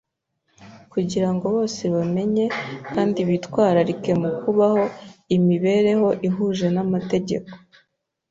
kugira 0.91 1.29
ngo 1.33 1.45
bose 1.55 1.83
bamenye, 1.95 2.45
kandi 2.93 3.19
bitwararike 3.29 4.11
mu 4.21 4.29
kubaho 4.41 4.83
imibereho 5.35 6.07
ihuje 6.27 6.67
n’amategeko 6.75 7.49